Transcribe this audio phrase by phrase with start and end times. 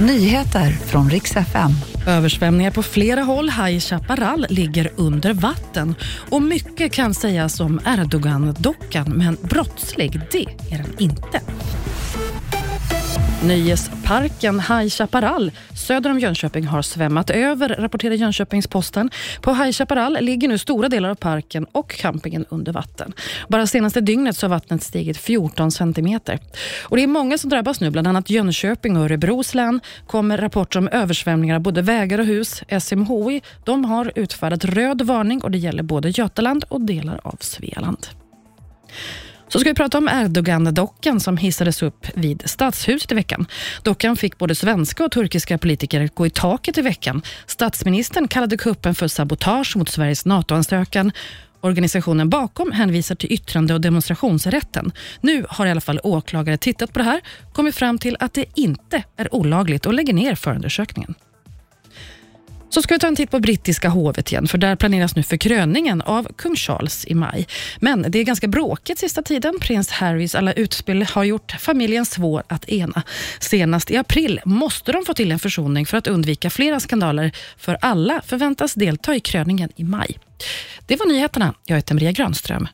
[0.00, 1.70] Nyheter från riks FM.
[2.06, 3.50] Översvämningar på flera håll.
[3.50, 5.94] High Chaparral ligger under vatten.
[6.30, 11.40] Och mycket kan sägas om Erdogan-dockan, men brottslig, det är den inte.
[13.46, 19.10] Nöjesparken High Chaparral söder om Jönköping har svämmat över, rapporterar Jönköpings-Posten.
[19.42, 23.12] På High Chaparral ligger nu stora delar av parken och campingen under vatten.
[23.48, 26.38] Bara senaste dygnet så har vattnet stigit 14 centimeter.
[26.82, 30.78] Och det är många som drabbas nu, bland annat Jönköping och Örebros län kommer rapporter
[30.78, 32.62] om översvämningar av både vägar och hus.
[32.80, 38.06] SMHI de har utfärdat röd varning och det gäller både Götaland och delar av Svealand.
[39.58, 43.46] Då ska vi prata om Erdogan-dockan som hissades upp vid Stadshuset i veckan.
[43.82, 47.22] Dockan fick både svenska och turkiska politiker gå i taket i veckan.
[47.46, 51.12] Statsministern kallade kuppen för sabotage mot Sveriges NATO-ansökan.
[51.60, 54.92] Organisationen bakom hänvisar till yttrande och demonstrationsrätten.
[55.20, 57.20] Nu har i alla fall åklagare tittat på det här,
[57.52, 61.14] kommit fram till att det inte är olagligt och lägger ner förundersökningen.
[62.70, 65.36] Så ska vi ta en titt på brittiska hovet igen, för där planeras nu för
[65.36, 67.46] kröningen av kung Charles i maj.
[67.80, 69.58] Men det är ganska bråkigt sista tiden.
[69.60, 73.02] Prins Harrys alla utspel har gjort familjen svår att ena.
[73.40, 77.78] Senast i april måste de få till en försoning för att undvika flera skandaler, för
[77.80, 80.18] alla förväntas delta i kröningen i maj.
[80.86, 81.54] Det var nyheterna.
[81.66, 82.68] Jag heter Maria Granström.